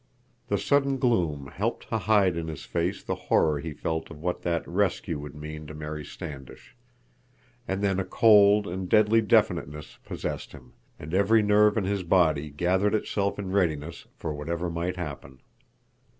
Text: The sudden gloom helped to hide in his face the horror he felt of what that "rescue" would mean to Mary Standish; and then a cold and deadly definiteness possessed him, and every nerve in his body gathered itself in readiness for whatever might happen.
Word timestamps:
The 0.47 0.57
sudden 0.57 0.97
gloom 0.97 1.45
helped 1.53 1.89
to 1.89 1.99
hide 1.99 2.35
in 2.35 2.47
his 2.47 2.65
face 2.65 3.03
the 3.03 3.13
horror 3.29 3.59
he 3.59 3.71
felt 3.71 4.09
of 4.09 4.19
what 4.19 4.41
that 4.41 4.67
"rescue" 4.67 5.19
would 5.19 5.35
mean 5.35 5.67
to 5.67 5.75
Mary 5.75 6.03
Standish; 6.03 6.75
and 7.67 7.83
then 7.83 7.99
a 7.99 8.03
cold 8.03 8.65
and 8.65 8.89
deadly 8.89 9.21
definiteness 9.21 9.99
possessed 10.03 10.53
him, 10.53 10.73
and 10.97 11.13
every 11.13 11.43
nerve 11.43 11.77
in 11.77 11.83
his 11.83 12.01
body 12.01 12.49
gathered 12.49 12.95
itself 12.95 13.37
in 13.37 13.51
readiness 13.51 14.07
for 14.17 14.33
whatever 14.33 14.71
might 14.71 14.95
happen. 14.95 15.39